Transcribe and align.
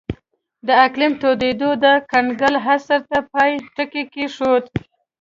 د 0.67 0.69
اقلیم 0.85 1.13
تودېدو 1.21 1.69
د 1.83 1.85
کنګل 2.11 2.53
عصر 2.65 2.99
ته 3.09 3.19
پای 3.31 3.51
ټکی 3.75 4.03
کېښود. 4.13 4.63